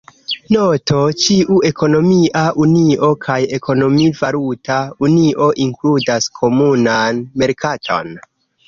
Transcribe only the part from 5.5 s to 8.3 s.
inkludas komunan merkaton.